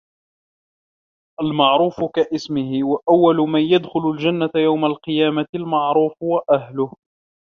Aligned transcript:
الْمَعْرُوفُ 1.41 1.95
كَاسْمِهِ 2.15 2.83
وَأَوَّلُ 2.83 3.37
مَنْ 3.37 3.61
يَدْخُلُ 3.61 4.09
الْجَنَّةَ 4.11 4.49
يَوْمَ 4.55 4.85
الْقِيَامَةِ 4.85 5.47
الْمَعْرُوفُ 5.55 6.15
وَأَهْلُهُ 6.21 6.93